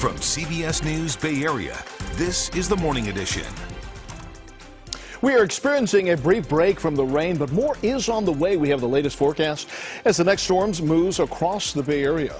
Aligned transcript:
From 0.00 0.16
CBS 0.16 0.82
News 0.82 1.14
Bay 1.14 1.42
Area, 1.42 1.76
this 2.14 2.48
is 2.56 2.70
the 2.70 2.76
Morning 2.76 3.08
Edition. 3.08 3.44
We 5.20 5.34
are 5.34 5.44
experiencing 5.44 6.12
a 6.12 6.16
brief 6.16 6.48
break 6.48 6.80
from 6.80 6.96
the 6.96 7.04
rain, 7.04 7.36
but 7.36 7.52
more 7.52 7.76
is 7.82 8.08
on 8.08 8.24
the 8.24 8.32
way. 8.32 8.56
We 8.56 8.70
have 8.70 8.80
the 8.80 8.88
latest 8.88 9.18
forecast 9.18 9.68
as 10.06 10.16
the 10.16 10.24
next 10.24 10.44
storms 10.44 10.80
moves 10.80 11.20
across 11.20 11.74
the 11.74 11.82
Bay 11.82 12.02
Area. 12.02 12.34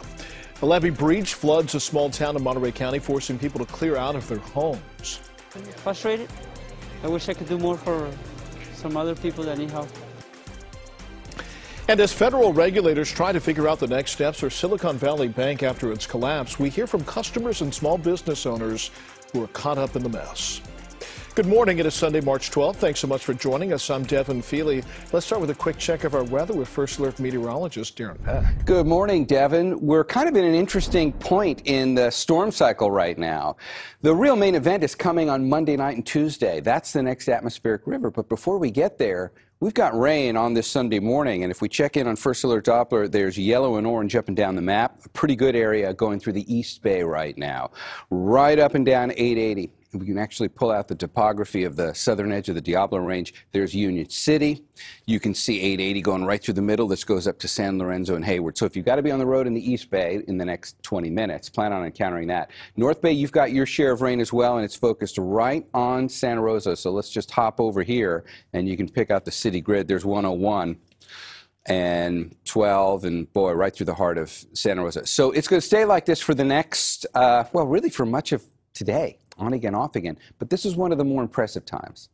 A 0.62 0.66
levee 0.66 0.88
breach 0.88 1.34
floods 1.34 1.74
a 1.74 1.80
small 1.80 2.08
town 2.08 2.34
in 2.34 2.42
Monterey 2.42 2.72
County, 2.72 2.98
forcing 2.98 3.38
people 3.38 3.62
to 3.62 3.70
clear 3.70 3.94
out 3.94 4.16
of 4.16 4.26
their 4.26 4.38
homes. 4.38 5.20
Frustrated. 5.82 6.30
I 7.04 7.08
wish 7.08 7.28
I 7.28 7.34
could 7.34 7.46
do 7.46 7.58
more 7.58 7.76
for 7.76 8.10
some 8.72 8.96
other 8.96 9.14
people 9.14 9.44
that 9.44 9.58
need 9.58 9.70
help. 9.70 9.90
And 11.90 11.98
as 11.98 12.12
federal 12.12 12.52
regulators 12.52 13.10
try 13.10 13.32
to 13.32 13.40
figure 13.40 13.66
out 13.66 13.80
the 13.80 13.86
next 13.88 14.12
steps 14.12 14.38
for 14.38 14.48
Silicon 14.48 14.96
Valley 14.96 15.26
Bank 15.26 15.64
after 15.64 15.90
its 15.90 16.06
collapse, 16.06 16.56
we 16.56 16.70
hear 16.70 16.86
from 16.86 17.02
customers 17.02 17.62
and 17.62 17.74
small 17.74 17.98
business 17.98 18.46
owners 18.46 18.92
who 19.32 19.42
are 19.42 19.48
caught 19.48 19.76
up 19.76 19.96
in 19.96 20.04
the 20.04 20.08
mess. 20.08 20.60
Good 21.34 21.46
morning. 21.46 21.80
It 21.80 21.86
is 21.86 21.94
Sunday, 21.94 22.20
March 22.20 22.52
12th. 22.52 22.76
Thanks 22.76 23.00
so 23.00 23.08
much 23.08 23.24
for 23.24 23.34
joining 23.34 23.72
us. 23.72 23.90
I'm 23.90 24.04
Devin 24.04 24.40
Fehely. 24.40 24.84
Let's 25.12 25.26
start 25.26 25.40
with 25.40 25.50
a 25.50 25.54
quick 25.54 25.78
check 25.78 26.04
of 26.04 26.14
our 26.14 26.22
weather 26.22 26.54
with 26.54 26.68
First 26.68 27.00
Alert 27.00 27.18
meteorologist 27.18 27.98
Darren 27.98 28.22
Peck. 28.22 28.64
Good 28.66 28.86
morning, 28.86 29.24
Devin. 29.24 29.80
We're 29.80 30.04
kind 30.04 30.28
of 30.28 30.36
in 30.36 30.44
an 30.44 30.54
interesting 30.54 31.12
point 31.12 31.62
in 31.64 31.96
the 31.96 32.10
storm 32.10 32.52
cycle 32.52 32.92
right 32.92 33.18
now. 33.18 33.56
The 34.02 34.14
real 34.14 34.36
main 34.36 34.54
event 34.54 34.84
is 34.84 34.94
coming 34.94 35.28
on 35.28 35.48
Monday 35.48 35.76
night 35.76 35.96
and 35.96 36.06
Tuesday. 36.06 36.60
That's 36.60 36.92
the 36.92 37.02
next 37.02 37.28
atmospheric 37.28 37.84
river. 37.84 38.12
But 38.12 38.28
before 38.28 38.58
we 38.58 38.70
get 38.70 38.96
there, 38.96 39.32
We've 39.62 39.74
got 39.74 39.98
rain 39.98 40.38
on 40.38 40.54
this 40.54 40.66
Sunday 40.66 41.00
morning, 41.00 41.42
and 41.42 41.50
if 41.50 41.60
we 41.60 41.68
check 41.68 41.98
in 41.98 42.06
on 42.06 42.16
First 42.16 42.44
Alert 42.44 42.64
Doppler, 42.64 43.12
there's 43.12 43.36
yellow 43.36 43.76
and 43.76 43.86
orange 43.86 44.16
up 44.16 44.28
and 44.28 44.34
down 44.34 44.56
the 44.56 44.62
map. 44.62 45.04
A 45.04 45.08
pretty 45.10 45.36
good 45.36 45.54
area 45.54 45.92
going 45.92 46.18
through 46.18 46.32
the 46.32 46.50
East 46.50 46.82
Bay 46.82 47.02
right 47.02 47.36
now. 47.36 47.70
Right 48.08 48.58
up 48.58 48.74
and 48.74 48.86
down 48.86 49.10
880 49.10 49.70
we 49.92 50.06
can 50.06 50.18
actually 50.18 50.48
pull 50.48 50.70
out 50.70 50.88
the 50.88 50.94
topography 50.94 51.64
of 51.64 51.76
the 51.76 51.92
southern 51.94 52.30
edge 52.30 52.48
of 52.48 52.54
the 52.54 52.60
Diablo 52.60 52.98
Range. 52.98 53.32
There's 53.52 53.74
Union 53.74 54.08
City. 54.08 54.64
You 55.06 55.18
can 55.18 55.34
see 55.34 55.60
880 55.60 56.02
going 56.02 56.24
right 56.24 56.42
through 56.42 56.54
the 56.54 56.62
middle. 56.62 56.86
This 56.86 57.02
goes 57.02 57.26
up 57.26 57.38
to 57.40 57.48
San 57.48 57.78
Lorenzo 57.78 58.14
and 58.14 58.24
Hayward. 58.24 58.56
So 58.56 58.66
if 58.66 58.76
you've 58.76 58.84
got 58.84 58.96
to 58.96 59.02
be 59.02 59.10
on 59.10 59.18
the 59.18 59.26
road 59.26 59.46
in 59.46 59.54
the 59.54 59.72
East 59.72 59.90
Bay 59.90 60.22
in 60.28 60.38
the 60.38 60.44
next 60.44 60.80
20 60.82 61.10
minutes, 61.10 61.48
plan 61.48 61.72
on 61.72 61.84
encountering 61.84 62.28
that. 62.28 62.50
North 62.76 63.00
Bay, 63.00 63.12
you've 63.12 63.32
got 63.32 63.52
your 63.52 63.66
share 63.66 63.92
of 63.92 64.00
rain 64.00 64.20
as 64.20 64.32
well, 64.32 64.56
and 64.56 64.64
it's 64.64 64.76
focused 64.76 65.18
right 65.18 65.66
on 65.74 66.08
Santa 66.08 66.40
Rosa. 66.40 66.76
So 66.76 66.92
let's 66.92 67.10
just 67.10 67.30
hop 67.30 67.60
over 67.60 67.82
here, 67.82 68.24
and 68.52 68.68
you 68.68 68.76
can 68.76 68.88
pick 68.88 69.10
out 69.10 69.24
the 69.24 69.32
city 69.32 69.60
grid. 69.60 69.88
There's 69.88 70.04
101 70.04 70.78
and 71.66 72.34
12 72.46 73.04
and 73.04 73.32
boy 73.32 73.52
right 73.52 73.74
through 73.74 73.84
the 73.84 73.94
heart 73.94 74.16
of 74.16 74.30
santa 74.54 74.82
rosa 74.82 75.06
so 75.06 75.30
it's 75.32 75.46
going 75.46 75.60
to 75.60 75.66
stay 75.66 75.84
like 75.84 76.06
this 76.06 76.18
for 76.18 76.32
the 76.34 76.42
next 76.42 77.04
uh, 77.14 77.44
well 77.52 77.66
really 77.66 77.90
for 77.90 78.06
much 78.06 78.32
of 78.32 78.42
today 78.72 79.18
on 79.40 79.54
again, 79.54 79.74
off 79.74 79.96
again. 79.96 80.18
But 80.38 80.50
this 80.50 80.64
is 80.64 80.76
one 80.76 80.92
of 80.92 80.98
the 80.98 81.04
more 81.04 81.22
impressive 81.22 81.64
times. 81.64 82.10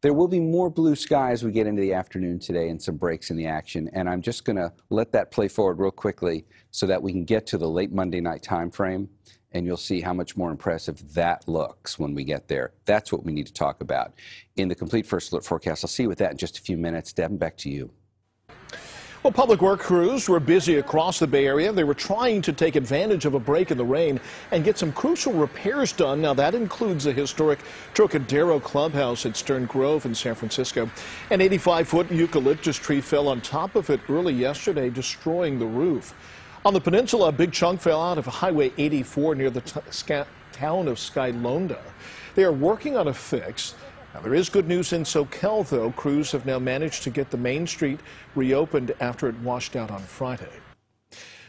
There 0.00 0.14
will 0.14 0.28
be 0.28 0.38
more 0.38 0.70
blue 0.70 0.94
sky 0.94 1.32
as 1.32 1.42
we 1.42 1.50
get 1.50 1.66
into 1.66 1.82
the 1.82 1.92
afternoon 1.92 2.38
today 2.38 2.68
and 2.68 2.80
some 2.80 2.96
breaks 2.96 3.30
in 3.30 3.36
the 3.36 3.46
action. 3.46 3.90
And 3.92 4.08
I'm 4.08 4.22
just 4.22 4.44
going 4.44 4.56
to 4.56 4.72
let 4.90 5.10
that 5.12 5.32
play 5.32 5.48
forward 5.48 5.80
real 5.80 5.90
quickly 5.90 6.46
so 6.70 6.86
that 6.86 7.02
we 7.02 7.10
can 7.10 7.24
get 7.24 7.46
to 7.48 7.58
the 7.58 7.68
late 7.68 7.92
Monday 7.92 8.20
night 8.20 8.42
time 8.42 8.70
frame. 8.70 9.08
And 9.52 9.66
you'll 9.66 9.76
see 9.76 10.00
how 10.00 10.12
much 10.12 10.36
more 10.36 10.50
impressive 10.50 11.14
that 11.14 11.48
looks 11.48 11.98
when 11.98 12.14
we 12.14 12.22
get 12.22 12.48
there. 12.48 12.72
That's 12.84 13.10
what 13.10 13.24
we 13.24 13.32
need 13.32 13.46
to 13.46 13.52
talk 13.52 13.80
about 13.80 14.12
in 14.56 14.68
the 14.68 14.74
complete 14.74 15.06
first 15.06 15.32
look 15.32 15.42
forecast. 15.42 15.82
I'll 15.82 15.88
see 15.88 16.04
you 16.04 16.08
with 16.08 16.18
that 16.18 16.32
in 16.32 16.36
just 16.36 16.58
a 16.58 16.62
few 16.62 16.76
minutes. 16.76 17.12
Devin, 17.12 17.38
back 17.38 17.56
to 17.58 17.70
you. 17.70 17.90
Well, 19.24 19.32
public 19.32 19.60
work 19.60 19.80
crews 19.80 20.28
were 20.28 20.38
busy 20.38 20.76
across 20.76 21.18
the 21.18 21.26
Bay 21.26 21.44
Area. 21.44 21.72
They 21.72 21.82
were 21.82 21.92
trying 21.92 22.40
to 22.42 22.52
take 22.52 22.76
advantage 22.76 23.24
of 23.24 23.34
a 23.34 23.40
break 23.40 23.72
in 23.72 23.76
the 23.76 23.84
rain 23.84 24.20
and 24.52 24.62
get 24.62 24.78
some 24.78 24.92
crucial 24.92 25.32
repairs 25.32 25.90
done. 25.90 26.22
Now, 26.22 26.34
that 26.34 26.54
includes 26.54 27.02
the 27.02 27.12
historic 27.12 27.58
Trocadero 27.94 28.60
Clubhouse 28.62 29.26
at 29.26 29.36
Stern 29.36 29.66
Grove 29.66 30.06
in 30.06 30.14
San 30.14 30.36
Francisco. 30.36 30.88
An 31.30 31.40
85 31.40 31.88
foot 31.88 32.12
eucalyptus 32.12 32.76
tree 32.76 33.00
fell 33.00 33.26
on 33.26 33.40
top 33.40 33.74
of 33.74 33.90
it 33.90 34.00
early 34.08 34.34
yesterday, 34.34 34.88
destroying 34.88 35.58
the 35.58 35.66
roof. 35.66 36.14
On 36.64 36.72
the 36.72 36.80
peninsula, 36.80 37.30
a 37.30 37.32
big 37.32 37.50
chunk 37.50 37.80
fell 37.80 38.00
out 38.00 38.18
of 38.18 38.26
Highway 38.26 38.72
84 38.78 39.34
near 39.34 39.50
the 39.50 39.62
town 40.52 40.86
of 40.86 40.96
Skylonda. 40.96 41.80
They 42.36 42.44
are 42.44 42.52
working 42.52 42.96
on 42.96 43.08
a 43.08 43.14
fix. 43.14 43.74
Now, 44.18 44.24
there 44.24 44.34
is 44.34 44.48
good 44.48 44.66
news 44.66 44.92
in 44.92 45.04
Soquel, 45.04 45.68
though. 45.68 45.92
Crews 45.92 46.32
have 46.32 46.44
now 46.44 46.58
managed 46.58 47.04
to 47.04 47.10
get 47.10 47.30
the 47.30 47.36
main 47.36 47.68
street 47.68 48.00
reopened 48.34 48.92
after 48.98 49.28
it 49.28 49.38
washed 49.42 49.76
out 49.76 49.92
on 49.92 50.00
Friday. 50.00 50.50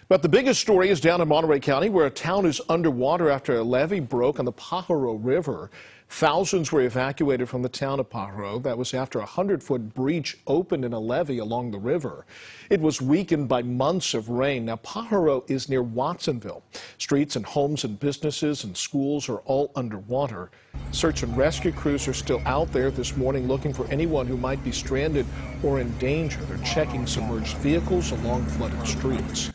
But 0.07 0.21
the 0.21 0.29
biggest 0.29 0.61
story 0.61 0.89
is 0.89 1.01
down 1.01 1.19
in 1.19 1.27
Monterey 1.27 1.59
County, 1.61 1.89
where 1.89 2.05
a 2.05 2.11
town 2.11 2.45
is 2.45 2.61
underwater 2.69 3.31
after 3.31 3.57
a 3.57 3.63
levee 3.63 3.99
broke 3.99 4.37
on 4.37 4.45
the 4.45 4.53
Pajaro 4.53 5.17
River. 5.19 5.71
Thousands 6.09 6.71
were 6.71 6.81
evacuated 6.81 7.47
from 7.47 7.61
the 7.61 7.69
town 7.69 7.99
of 7.99 8.09
Pajaro. 8.09 8.61
That 8.63 8.77
was 8.77 8.95
after 8.95 9.19
a 9.19 9.21
100 9.21 9.61
foot 9.61 9.93
breach 9.93 10.37
opened 10.47 10.83
in 10.83 10.91
a 10.91 10.99
levee 10.99 11.37
along 11.37 11.69
the 11.69 11.77
river. 11.77 12.25
It 12.71 12.81
was 12.81 12.99
weakened 12.99 13.47
by 13.47 13.61
months 13.61 14.15
of 14.15 14.27
rain. 14.27 14.65
Now, 14.65 14.77
Pajaro 14.77 15.49
is 15.49 15.69
near 15.69 15.83
Watsonville. 15.83 16.63
Streets 16.97 17.35
and 17.35 17.45
homes 17.45 17.83
and 17.83 17.99
businesses 17.99 18.63
and 18.63 18.75
schools 18.75 19.29
are 19.29 19.37
all 19.45 19.71
underwater. 19.75 20.49
Search 20.91 21.21
and 21.21 21.37
rescue 21.37 21.71
crews 21.71 22.07
are 22.07 22.13
still 22.13 22.41
out 22.45 22.73
there 22.73 22.89
this 22.89 23.15
morning 23.15 23.47
looking 23.47 23.71
for 23.71 23.85
anyone 23.87 24.25
who 24.25 24.35
might 24.35 24.63
be 24.63 24.71
stranded 24.71 25.27
or 25.61 25.79
in 25.79 25.95
danger. 25.99 26.41
They're 26.41 26.65
checking 26.65 27.05
submerged 27.05 27.55
vehicles 27.57 28.11
along 28.11 28.45
flooded 28.47 28.85
streets. 28.87 29.51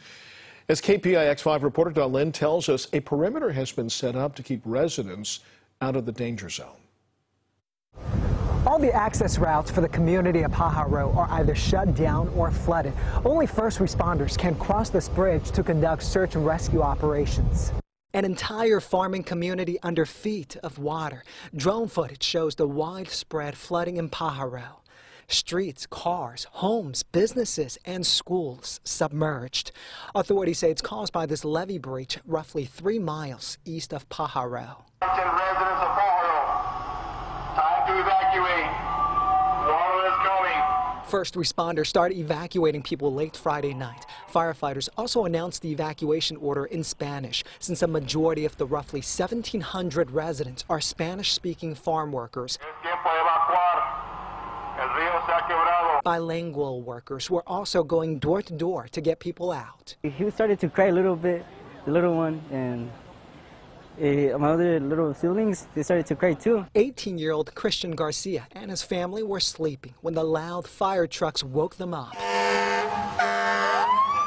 As 0.68 0.80
KPIX 0.80 1.40
5 1.40 1.62
reporter 1.64 1.90
Don 1.90 2.12
Lynn 2.12 2.32
tells 2.32 2.68
us, 2.68 2.86
a 2.92 3.00
perimeter 3.00 3.50
has 3.52 3.72
been 3.72 3.90
set 3.90 4.14
up 4.14 4.36
to 4.36 4.42
keep 4.42 4.62
residents 4.64 5.40
out 5.80 5.96
of 5.96 6.06
the 6.06 6.12
danger 6.12 6.48
zone. 6.48 6.76
All 8.66 8.78
the 8.78 8.92
access 8.92 9.38
routes 9.38 9.70
for 9.70 9.82
the 9.82 9.88
community 9.88 10.40
of 10.40 10.50
Pajaro 10.50 11.14
are 11.14 11.28
either 11.32 11.54
shut 11.54 11.94
down 11.94 12.28
or 12.30 12.50
flooded. 12.50 12.94
Only 13.24 13.46
first 13.46 13.78
responders 13.78 14.38
can 14.38 14.54
cross 14.54 14.88
this 14.88 15.08
bridge 15.08 15.50
to 15.50 15.62
conduct 15.62 16.02
search 16.02 16.34
and 16.34 16.46
rescue 16.46 16.80
operations. 16.80 17.72
An 18.14 18.24
entire 18.24 18.80
farming 18.80 19.24
community 19.24 19.78
under 19.82 20.06
feet 20.06 20.56
of 20.62 20.78
water. 20.78 21.24
Drone 21.54 21.88
footage 21.88 22.22
shows 22.22 22.54
the 22.54 22.66
widespread 22.66 23.54
flooding 23.56 23.98
in 23.98 24.08
Pajaro. 24.08 24.83
Streets, 25.28 25.86
cars, 25.86 26.46
homes, 26.52 27.02
businesses, 27.02 27.78
and 27.84 28.06
schools 28.06 28.80
submerged. 28.84 29.72
Authorities 30.14 30.58
say 30.58 30.70
it's 30.70 30.82
caused 30.82 31.12
by 31.12 31.26
this 31.26 31.44
levee 31.44 31.78
breach 31.78 32.18
roughly 32.26 32.64
three 32.64 32.98
miles 32.98 33.58
east 33.64 33.92
of 33.92 34.08
Pajaro. 34.08 34.82
Residents 35.02 35.82
of 35.82 35.90
Pajaro, 35.96 36.44
time 37.54 37.86
to 37.86 38.00
evacuate. 38.00 38.70
Water 39.68 40.06
is 40.06 40.14
coming. 40.26 41.04
First 41.06 41.34
responders 41.34 41.86
started 41.86 42.18
evacuating 42.18 42.82
people 42.82 43.12
late 43.12 43.36
Friday 43.36 43.74
night. 43.74 44.04
Firefighters 44.32 44.88
also 44.96 45.24
announced 45.24 45.62
the 45.62 45.70
evacuation 45.70 46.36
order 46.36 46.64
in 46.66 46.82
Spanish, 46.84 47.44
since 47.58 47.82
a 47.82 47.86
majority 47.86 48.44
of 48.44 48.56
the 48.56 48.66
roughly 48.66 49.00
1,700 49.00 50.10
residents 50.10 50.64
are 50.68 50.80
Spanish-speaking 50.80 51.74
farm 51.74 52.12
workers. 52.12 52.58
Bilingual 56.04 56.82
workers 56.82 57.30
were 57.30 57.42
also 57.46 57.82
going 57.82 58.18
door 58.18 58.42
to 58.42 58.52
door 58.52 58.88
to 58.92 59.00
get 59.00 59.18
people 59.20 59.50
out. 59.50 59.96
He 60.02 60.30
started 60.30 60.60
to 60.60 60.68
cry 60.68 60.86
a 60.86 60.92
little 60.92 61.16
bit, 61.16 61.46
the 61.86 61.92
little 61.92 62.14
one, 62.14 62.42
and 62.50 62.90
uh, 63.98 64.36
my 64.38 64.50
other 64.50 64.80
little 64.80 65.14
siblings, 65.14 65.66
they 65.74 65.82
started 65.82 66.04
to 66.06 66.16
cry 66.16 66.34
too. 66.34 66.66
18-year-old 66.74 67.54
Christian 67.54 67.92
Garcia 67.92 68.48
and 68.52 68.70
his 68.70 68.82
family 68.82 69.22
were 69.22 69.40
sleeping 69.40 69.94
when 70.00 70.14
the 70.14 70.24
loud 70.24 70.66
fire 70.66 71.06
trucks 71.06 71.44
woke 71.44 71.76
them 71.76 71.94
up. 71.94 72.12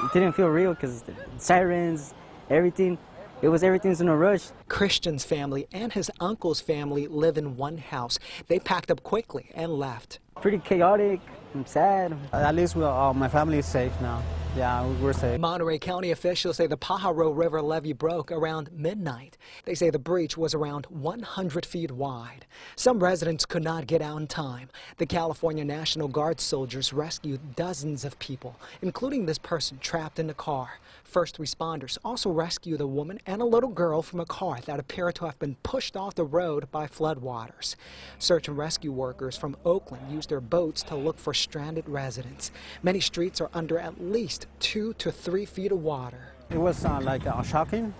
It 0.05 0.13
didn't 0.13 0.33
feel 0.33 0.47
real 0.47 0.73
because 0.73 1.03
sirens, 1.37 2.13
everything. 2.49 2.97
It 3.41 3.49
was 3.49 3.61
everything's 3.61 4.01
in 4.01 4.07
a 4.07 4.15
rush. 4.15 4.45
Christian's 4.67 5.23
family 5.23 5.67
and 5.71 5.93
his 5.93 6.09
uncle's 6.19 6.61
family 6.61 7.07
live 7.07 7.37
in 7.37 7.57
one 7.57 7.77
house. 7.77 8.17
They 8.47 8.57
packed 8.57 8.89
up 8.89 9.03
quickly 9.03 9.51
and 9.53 9.73
left. 9.73 10.19
Pretty 10.41 10.59
chaotic. 10.59 11.19
I'm 11.55 11.65
sad. 11.65 12.15
At 12.31 12.55
least 12.55 12.75
we, 12.75 12.83
uh, 12.83 13.13
my 13.13 13.27
family 13.27 13.59
is 13.59 13.65
safe 13.65 13.93
now. 14.01 14.21
Yeah, 14.57 14.87
we're 15.03 15.13
safe. 15.13 15.39
Monterey 15.39 15.77
County 15.77 16.09
officials 16.09 16.57
say 16.57 16.65
the 16.65 16.75
Pajaro 16.75 17.31
River 17.31 17.61
levee 17.61 17.93
broke 17.93 18.31
around 18.31 18.71
midnight. 18.73 19.37
They 19.65 19.75
say 19.75 19.91
the 19.91 19.99
breach 19.99 20.35
was 20.35 20.55
around 20.55 20.87
100 20.87 21.63
feet 21.63 21.91
wide. 21.91 22.47
Some 22.75 23.03
residents 23.03 23.45
could 23.45 23.61
not 23.61 23.85
get 23.85 24.01
out 24.01 24.19
in 24.19 24.25
time. 24.25 24.69
The 24.97 25.05
California 25.05 25.63
National 25.63 26.07
Guard 26.07 26.41
soldiers 26.41 26.91
rescued 26.91 27.55
dozens 27.55 28.03
of 28.03 28.17
people, 28.17 28.55
including 28.81 29.27
this 29.27 29.37
person 29.37 29.77
trapped 29.77 30.17
in 30.17 30.25
the 30.25 30.33
car. 30.33 30.79
First 31.03 31.37
responders 31.37 31.97
also 32.03 32.31
rescued 32.31 32.81
a 32.81 32.87
woman 32.87 33.19
and 33.25 33.41
a 33.41 33.45
little 33.45 33.69
girl 33.69 34.01
from 34.01 34.19
a 34.19 34.25
car 34.25 34.59
that 34.65 34.79
appeared 34.79 35.15
to 35.15 35.25
have 35.25 35.39
been 35.39 35.55
pushed 35.63 35.95
off 35.95 36.15
the 36.15 36.25
road 36.25 36.69
by 36.69 36.87
floodwaters. 36.87 37.75
Search 38.19 38.49
and 38.49 38.57
rescue 38.57 38.91
workers 38.91 39.37
from 39.37 39.55
Oakland 39.63 40.11
used 40.11 40.29
their 40.29 40.41
boats 40.41 40.83
to 40.83 40.95
look 40.95 41.17
for 41.17 41.33
stranded 41.33 41.87
residents. 41.87 42.51
Many 42.83 42.99
streets 42.99 43.39
are 43.39 43.49
under 43.53 43.79
at 43.79 44.03
least 44.03 44.46
two 44.59 44.93
to 44.93 45.11
three 45.11 45.45
feet 45.45 45.71
of 45.71 45.81
water. 45.81 46.33
It 46.49 46.57
was 46.57 46.83
uh, 46.85 46.99
like 47.01 47.25
uh, 47.27 47.41
shocking 47.43 47.93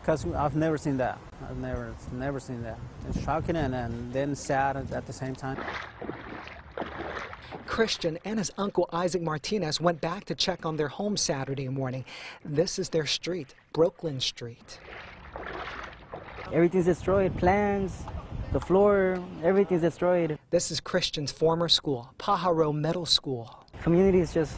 because 0.00 0.26
I've 0.34 0.56
never 0.56 0.78
seen 0.78 0.96
that. 0.98 1.18
I've 1.48 1.56
never, 1.58 1.94
never 2.12 2.40
seen 2.40 2.62
that. 2.62 2.78
It's 3.08 3.22
shocking 3.22 3.56
and, 3.56 3.74
and 3.74 4.12
then 4.12 4.34
sad 4.34 4.76
at 4.92 5.06
the 5.06 5.12
same 5.12 5.34
time. 5.34 5.58
Christian 7.66 8.18
and 8.24 8.38
his 8.38 8.50
uncle 8.58 8.88
Isaac 8.92 9.22
Martinez 9.22 9.80
went 9.80 10.00
back 10.00 10.24
to 10.24 10.34
check 10.34 10.66
on 10.66 10.76
their 10.76 10.88
home 10.88 11.16
Saturday 11.16 11.68
morning. 11.68 12.04
This 12.44 12.78
is 12.78 12.88
their 12.88 13.06
street, 13.06 13.54
Brooklyn 13.72 14.18
Street. 14.20 14.80
Everything's 16.52 16.86
destroyed, 16.86 17.36
plants, 17.36 18.02
the 18.52 18.60
floor, 18.60 19.22
everything's 19.44 19.82
destroyed. 19.82 20.38
This 20.50 20.70
is 20.70 20.80
Christian's 20.80 21.30
former 21.30 21.68
school, 21.68 22.10
Pajaro 22.18 22.74
Middle 22.74 23.06
School. 23.06 23.66
Community 23.82 24.20
is 24.20 24.32
just 24.32 24.54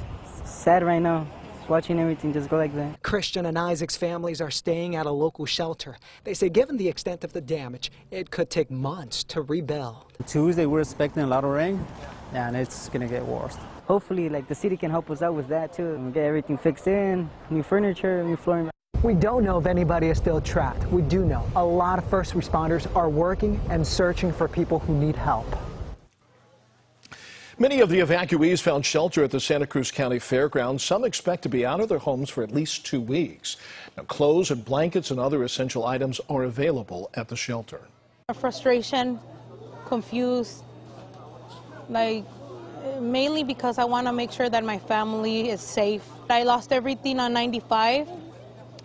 sad 0.53 0.83
right 0.83 1.01
now 1.01 1.27
watching 1.69 2.01
everything 2.01 2.33
just 2.33 2.51
go 2.51 2.57
like 2.57 2.75
that. 2.75 3.01
Christian 3.03 3.47
and 3.47 3.57
Isaac's 3.57 3.97
families 3.97 4.41
are 4.41 4.51
staying 4.51 4.97
at 4.97 5.07
a 5.07 5.11
local 5.11 5.47
shelter. 5.47 5.97
They 6.25 6.35
say 6.35 6.49
given 6.49 6.77
the 6.77 6.89
extent 6.89 7.23
of 7.23 7.33
the 7.33 7.41
damage, 7.41 7.93
it 8.11 8.31
could 8.31 8.51
take 8.51 8.71
months 8.71 9.23
to 9.25 9.43
rebuild. 9.43 10.13
Tuesday 10.27 10.67
we're 10.67 10.81
expecting 10.81 11.23
a 11.23 11.27
lot 11.27 11.45
of 11.45 11.51
rain 11.51 11.87
and 12.33 12.57
it's 12.57 12.89
going 12.89 13.07
to 13.07 13.13
get 13.13 13.25
worse. 13.25 13.57
Hopefully 13.87 14.29
like 14.29 14.49
the 14.49 14.55
city 14.55 14.77
can 14.77 14.91
help 14.91 15.11
us 15.11 15.23
out 15.23 15.35
with 15.35 15.49
that 15.49 15.73
too 15.73 15.95
and 15.95 16.13
get 16.13 16.25
everything 16.25 16.59
fixed 16.59 16.89
in, 16.89 17.31
new 17.51 17.63
furniture, 17.63 18.23
new 18.25 18.37
flooring. 18.37 18.71
We 19.03 19.15
don't 19.15 19.45
know 19.45 19.57
if 19.57 19.67
anybody 19.67 20.09
is 20.09 20.19
still 20.19 20.41
trapped. 20.41 20.85
We 20.89 21.03
do 21.03 21.25
know 21.25 21.47
a 21.57 21.65
lot 21.65 21.99
of 21.99 22.05
first 22.11 22.35
responders 22.35 22.95
are 22.95 23.09
working 23.09 23.59
and 23.71 23.87
searching 23.87 24.33
for 24.33 24.47
people 24.47 24.81
who 24.81 24.95
need 24.95 25.17
help. 25.17 25.47
Many 27.61 27.81
of 27.81 27.91
the 27.91 28.01
evacuees 28.01 28.63
found 28.63 28.87
shelter 28.87 29.23
at 29.23 29.31
the 29.31 29.39
Santa 29.39 29.67
Cruz 29.67 29.91
County 29.91 30.19
Fairgrounds. 30.19 30.83
Some 30.83 31.05
expect 31.05 31.43
to 31.43 31.51
be 31.51 31.67
out 31.67 31.79
of 31.79 31.91
their 31.91 31.99
homes 31.99 32.31
for 32.31 32.43
at 32.43 32.53
least 32.53 32.87
two 32.87 33.03
weeks. 33.03 33.59
Now, 33.99 34.05
clothes 34.05 34.51
and 34.51 34.65
blankets 34.65 35.11
and 35.11 35.21
other 35.21 35.45
essential 35.45 35.85
items 35.85 36.23
are 36.31 36.45
available 36.45 37.11
at 37.13 37.29
the 37.29 37.37
shelter. 37.37 37.83
Frustration, 38.33 39.21
confused, 39.85 40.65
like 41.91 42.25
mainly 42.99 43.45
because 43.45 43.77
I 43.77 43.85
want 43.85 44.07
to 44.07 44.13
make 44.15 44.33
sure 44.33 44.49
that 44.49 44.65
my 44.65 44.79
family 44.79 45.51
is 45.51 45.61
safe. 45.61 46.09
I 46.31 46.45
lost 46.45 46.73
everything 46.73 47.21
on 47.21 47.35
95, 47.35 48.09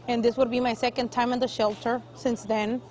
and 0.09 0.21
this 0.21 0.35
would 0.35 0.51
be 0.51 0.59
my 0.59 0.73
second 0.73 1.13
time 1.13 1.31
in 1.31 1.39
the 1.39 1.47
shelter 1.47 2.01
since 2.13 2.43
then. 2.43 2.81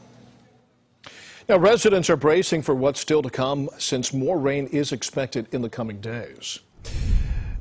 Now, 1.46 1.58
residents 1.58 2.08
are 2.08 2.16
bracing 2.16 2.62
for 2.62 2.74
what's 2.74 3.00
still 3.00 3.20
to 3.20 3.28
come 3.28 3.68
since 3.76 4.14
more 4.14 4.38
rain 4.38 4.66
is 4.68 4.92
expected 4.92 5.46
in 5.52 5.60
the 5.60 5.68
coming 5.68 6.00
days. 6.00 6.60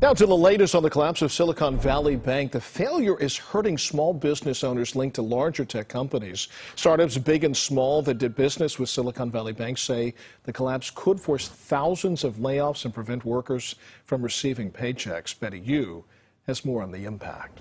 Now 0.02 0.14
to 0.14 0.26
the 0.26 0.36
latest 0.36 0.74
on 0.74 0.84
the 0.84 0.90
collapse 0.90 1.22
of 1.22 1.34
Silicon 1.34 1.78
Valley 1.78 2.16
Bank. 2.16 2.54
The 2.54 2.62
failure 2.62 3.20
is 3.20 3.38
hurting 3.38 3.78
small 3.78 4.14
business 4.14 4.64
owners 4.64 4.96
linked 4.96 5.16
to 5.16 5.22
larger 5.22 5.66
tech 5.66 5.88
companies. 5.90 6.48
Startups 6.76 7.18
big 7.18 7.44
and 7.44 7.56
small 7.56 8.02
that 8.04 8.20
did 8.20 8.36
business 8.36 8.80
with 8.80 8.90
Silicon 8.90 9.32
Valley 9.32 9.54
Bank 9.54 9.78
say 9.78 10.14
the 10.44 10.52
collapse 10.52 10.90
could 10.90 11.20
force 11.20 11.48
thousands 11.48 12.24
of 12.24 12.36
layoffs 12.36 12.86
and 12.86 12.94
prevent 12.94 13.24
workers 13.24 13.76
from 14.06 14.22
receiving 14.22 14.72
paychecks. 14.72 15.38
Betty 15.38 15.60
Yu 15.60 16.04
has 16.48 16.66
more 16.66 16.82
on 16.82 16.92
the 16.92 17.06
impact. 17.06 17.60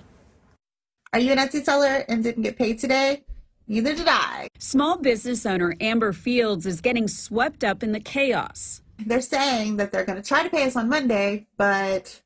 Are 1.12 1.20
you 1.20 1.32
an 1.32 1.38
Etsy 1.38 1.64
seller 1.64 2.04
and 2.08 2.24
didn't 2.24 2.42
get 2.42 2.56
paid 2.56 2.78
today? 2.78 3.22
Neither 3.72 3.94
did 3.94 4.06
I. 4.06 4.48
Small 4.58 4.98
business 4.98 5.46
owner 5.46 5.74
Amber 5.80 6.12
Fields 6.12 6.66
is 6.66 6.82
getting 6.82 7.08
swept 7.08 7.64
up 7.64 7.82
in 7.82 7.92
the 7.92 8.00
chaos. 8.00 8.82
They're 8.98 9.22
saying 9.22 9.78
that 9.78 9.90
they're 9.90 10.04
going 10.04 10.20
to 10.20 10.28
try 10.28 10.42
to 10.42 10.50
pay 10.50 10.64
us 10.64 10.76
on 10.76 10.90
Monday, 10.90 11.46
but 11.56 12.20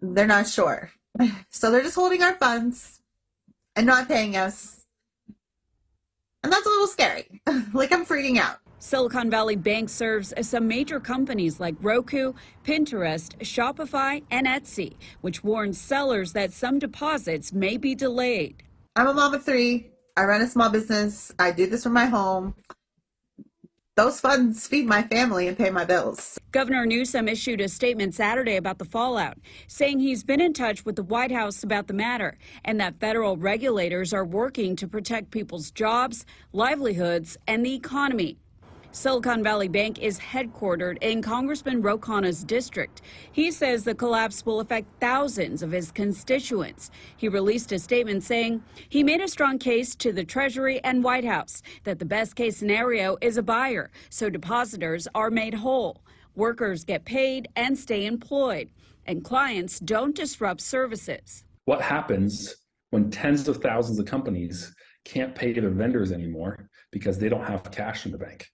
they're 0.00 0.28
not 0.28 0.46
sure. 0.46 0.92
So 1.50 1.72
they're 1.72 1.82
just 1.82 1.96
holding 1.96 2.22
our 2.22 2.34
funds 2.34 3.00
and 3.74 3.88
not 3.88 4.06
paying 4.06 4.36
us. 4.36 4.86
And 6.44 6.52
that's 6.52 6.64
a 6.64 6.68
little 6.68 6.86
scary. 6.86 7.40
like 7.74 7.90
I'm 7.90 8.06
freaking 8.06 8.38
out. 8.38 8.58
Silicon 8.78 9.28
Valley 9.28 9.56
Bank 9.56 9.88
serves 9.88 10.32
some 10.42 10.68
major 10.68 11.00
companies 11.00 11.58
like 11.58 11.74
Roku, 11.80 12.34
Pinterest, 12.64 13.36
Shopify, 13.38 14.22
and 14.30 14.46
Etsy, 14.46 14.94
which 15.22 15.42
warns 15.42 15.80
sellers 15.80 16.34
that 16.34 16.52
some 16.52 16.78
deposits 16.78 17.52
may 17.52 17.76
be 17.76 17.96
delayed. 17.96 18.62
I'm 18.98 19.06
a 19.06 19.14
mom 19.14 19.32
of 19.32 19.44
three. 19.44 19.92
I 20.16 20.24
run 20.24 20.40
a 20.40 20.48
small 20.48 20.70
business. 20.70 21.30
I 21.38 21.52
do 21.52 21.66
this 21.66 21.84
from 21.84 21.92
my 21.92 22.06
home. 22.06 22.56
Those 23.94 24.18
funds 24.18 24.66
feed 24.66 24.86
my 24.86 25.04
family 25.04 25.46
and 25.46 25.56
pay 25.56 25.70
my 25.70 25.84
bills. 25.84 26.36
Governor 26.50 26.84
Newsom 26.84 27.28
issued 27.28 27.60
a 27.60 27.68
statement 27.68 28.16
Saturday 28.16 28.56
about 28.56 28.78
the 28.78 28.84
fallout, 28.84 29.38
saying 29.68 30.00
he's 30.00 30.24
been 30.24 30.40
in 30.40 30.52
touch 30.52 30.84
with 30.84 30.96
the 30.96 31.04
White 31.04 31.30
House 31.30 31.62
about 31.62 31.86
the 31.86 31.94
matter 31.94 32.38
and 32.64 32.80
that 32.80 32.98
federal 32.98 33.36
regulators 33.36 34.12
are 34.12 34.24
working 34.24 34.74
to 34.74 34.88
protect 34.88 35.30
people's 35.30 35.70
jobs, 35.70 36.26
livelihoods, 36.52 37.36
and 37.46 37.64
the 37.64 37.76
economy. 37.76 38.36
Silicon 38.90 39.42
Valley 39.44 39.68
Bank 39.68 39.98
is 39.98 40.18
headquartered 40.18 40.96
in 41.02 41.20
Congressman 41.20 41.82
Ro 41.82 41.98
Khanna's 41.98 42.42
district. 42.42 43.02
He 43.30 43.50
says 43.50 43.84
the 43.84 43.94
collapse 43.94 44.46
will 44.46 44.60
affect 44.60 44.88
thousands 44.98 45.62
of 45.62 45.70
his 45.70 45.92
constituents. 45.92 46.90
He 47.16 47.28
released 47.28 47.70
a 47.72 47.78
statement 47.78 48.22
saying 48.22 48.62
he 48.88 49.04
made 49.04 49.20
a 49.20 49.28
strong 49.28 49.58
case 49.58 49.94
to 49.96 50.10
the 50.10 50.24
Treasury 50.24 50.82
and 50.84 51.04
White 51.04 51.26
House 51.26 51.62
that 51.84 51.98
the 51.98 52.06
best 52.06 52.34
case 52.34 52.56
scenario 52.56 53.18
is 53.20 53.36
a 53.36 53.42
buyer, 53.42 53.90
so 54.08 54.30
depositors 54.30 55.06
are 55.14 55.30
made 55.30 55.54
whole, 55.54 56.02
workers 56.34 56.84
get 56.84 57.04
paid 57.04 57.46
and 57.56 57.78
stay 57.78 58.06
employed, 58.06 58.70
and 59.04 59.22
clients 59.22 59.80
don't 59.80 60.16
disrupt 60.16 60.62
services. 60.62 61.44
What 61.66 61.82
happens 61.82 62.56
when 62.90 63.10
tens 63.10 63.46
of 63.48 63.58
thousands 63.58 63.98
of 63.98 64.06
companies 64.06 64.74
can't 65.04 65.34
pay 65.34 65.52
their 65.52 65.68
vendors 65.68 66.10
anymore 66.10 66.70
because 66.90 67.18
they 67.18 67.28
don't 67.28 67.46
have 67.46 67.70
cash 67.70 68.06
in 68.06 68.12
the 68.12 68.18
bank? 68.18 68.46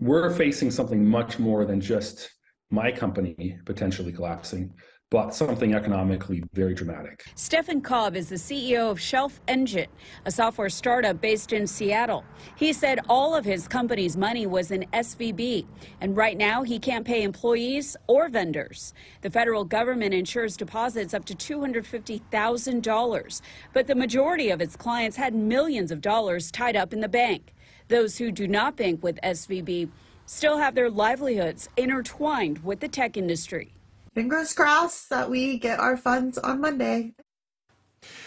We're 0.00 0.32
facing 0.32 0.70
something 0.70 1.04
much 1.04 1.40
more 1.40 1.64
than 1.64 1.80
just 1.80 2.30
my 2.70 2.92
company 2.92 3.58
potentially 3.64 4.12
collapsing, 4.12 4.72
but 5.10 5.34
something 5.34 5.74
economically 5.74 6.44
very 6.52 6.72
dramatic. 6.72 7.24
Stefan 7.34 7.80
Kalb 7.80 8.14
is 8.14 8.28
the 8.28 8.36
CEO 8.36 8.92
of 8.92 9.00
Shelf 9.00 9.40
Engine, 9.48 9.88
a 10.24 10.30
software 10.30 10.68
startup 10.68 11.20
based 11.20 11.52
in 11.52 11.66
Seattle. 11.66 12.22
He 12.54 12.72
said 12.72 13.00
all 13.08 13.34
of 13.34 13.44
his 13.44 13.66
company's 13.66 14.16
money 14.16 14.46
was 14.46 14.70
in 14.70 14.86
SVB, 14.92 15.66
and 16.00 16.16
right 16.16 16.36
now 16.36 16.62
he 16.62 16.78
can't 16.78 17.04
pay 17.04 17.24
employees 17.24 17.96
or 18.06 18.28
vendors. 18.28 18.94
The 19.22 19.30
federal 19.30 19.64
government 19.64 20.14
insures 20.14 20.56
deposits 20.56 21.12
up 21.12 21.24
to 21.24 21.34
$250,000, 21.34 23.40
but 23.72 23.88
the 23.88 23.96
majority 23.96 24.50
of 24.50 24.60
its 24.60 24.76
clients 24.76 25.16
had 25.16 25.34
millions 25.34 25.90
of 25.90 26.00
dollars 26.00 26.52
tied 26.52 26.76
up 26.76 26.92
in 26.92 27.00
the 27.00 27.08
bank. 27.08 27.52
Those 27.88 28.18
who 28.18 28.30
do 28.30 28.46
not 28.46 28.76
bank 28.76 29.02
with 29.02 29.18
SVB 29.22 29.88
still 30.26 30.58
have 30.58 30.74
their 30.74 30.90
livelihoods 30.90 31.68
intertwined 31.76 32.62
with 32.62 32.80
the 32.80 32.88
tech 32.88 33.16
industry. 33.16 33.72
Fingers 34.14 34.52
crossed 34.52 35.08
that 35.10 35.30
we 35.30 35.58
get 35.58 35.80
our 35.80 35.96
funds 35.96 36.36
on 36.38 36.60
Monday. 36.60 37.14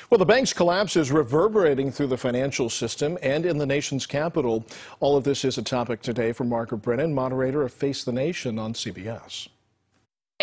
Well, 0.09 0.17
the 0.17 0.25
bank's 0.25 0.51
collapse 0.51 0.95
is 0.97 1.11
reverberating 1.11 1.91
through 1.91 2.07
the 2.07 2.17
financial 2.17 2.69
system 2.69 3.17
and 3.21 3.45
in 3.45 3.57
the 3.57 3.65
nation's 3.65 4.05
capital. 4.05 4.65
All 4.99 5.15
of 5.15 5.23
this 5.23 5.45
is 5.45 5.57
a 5.57 5.63
topic 5.63 6.01
today 6.01 6.33
for 6.33 6.43
Margaret 6.43 6.79
Brennan, 6.79 7.13
moderator 7.13 7.61
of 7.61 7.71
Face 7.71 8.03
the 8.03 8.11
Nation 8.11 8.59
on 8.59 8.73
CBS. 8.73 9.47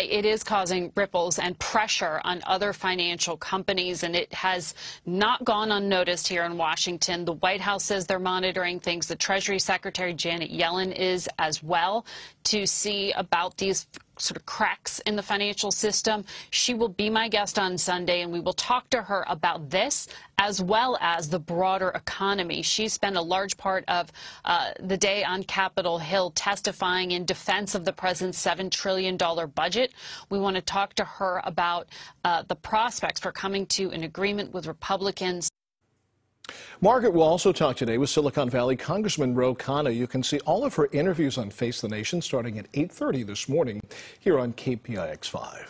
It 0.03 0.25
is 0.25 0.43
causing 0.43 0.91
ripples 0.95 1.39
and 1.39 1.57
pressure 1.59 2.21
on 2.23 2.41
other 2.45 2.73
financial 2.73 3.37
companies, 3.37 4.03
and 4.03 4.15
it 4.15 4.33
has 4.33 4.73
not 5.05 5.43
gone 5.43 5.71
unnoticed 5.71 6.27
here 6.27 6.43
in 6.43 6.57
Washington. 6.57 7.25
The 7.25 7.33
White 7.33 7.61
House 7.61 7.83
says 7.83 8.05
they're 8.05 8.19
monitoring 8.19 8.79
things. 8.79 9.07
The 9.07 9.15
Treasury 9.15 9.59
Secretary 9.59 10.13
Janet 10.13 10.51
Yellen 10.51 10.95
is 10.95 11.27
as 11.37 11.61
well 11.63 12.05
to 12.45 12.65
see 12.65 13.11
about 13.13 13.57
these 13.57 13.87
sort 14.21 14.37
of 14.37 14.45
cracks 14.45 14.99
in 14.99 15.15
the 15.15 15.23
financial 15.23 15.71
system. 15.71 16.25
She 16.51 16.73
will 16.73 16.89
be 16.89 17.09
my 17.09 17.27
guest 17.27 17.57
on 17.57 17.77
Sunday, 17.77 18.21
and 18.21 18.31
we 18.31 18.39
will 18.39 18.53
talk 18.53 18.89
to 18.91 19.01
her 19.01 19.25
about 19.27 19.69
this 19.69 20.07
as 20.37 20.61
well 20.61 20.97
as 21.01 21.29
the 21.29 21.39
broader 21.39 21.89
economy. 21.89 22.61
She 22.61 22.87
spent 22.87 23.17
a 23.17 23.21
large 23.21 23.57
part 23.57 23.83
of 23.87 24.11
uh, 24.45 24.71
the 24.79 24.97
day 24.97 25.23
on 25.23 25.43
Capitol 25.43 25.99
Hill 25.99 26.31
testifying 26.31 27.11
in 27.11 27.25
defense 27.25 27.75
of 27.75 27.83
the 27.83 27.91
president's 27.91 28.43
$7 28.43 28.71
trillion 28.71 29.17
budget. 29.53 29.93
We 30.29 30.39
want 30.39 30.55
to 30.55 30.61
talk 30.61 30.93
to 30.95 31.03
her 31.03 31.41
about 31.43 31.87
uh, 32.23 32.43
the 32.47 32.55
prospects 32.55 33.19
for 33.19 33.31
coming 33.31 33.65
to 33.67 33.91
an 33.91 34.03
agreement 34.03 34.53
with 34.53 34.65
Republicans. 34.65 35.49
Margaret 36.81 37.13
will 37.13 37.23
also 37.23 37.51
talk 37.51 37.75
today 37.75 37.97
with 37.97 38.09
Silicon 38.09 38.49
Valley 38.49 38.75
Congressman 38.75 39.35
Ro 39.35 39.53
Khanna. 39.55 39.95
You 39.95 40.07
can 40.07 40.23
see 40.23 40.39
all 40.41 40.63
of 40.63 40.75
her 40.75 40.87
interviews 40.91 41.37
on 41.37 41.49
Face 41.49 41.81
the 41.81 41.89
Nation 41.89 42.21
starting 42.21 42.57
at 42.57 42.71
8.30 42.71 43.25
this 43.25 43.49
morning 43.49 43.81
here 44.19 44.39
on 44.39 44.53
KPIX 44.53 45.25
5. 45.25 45.65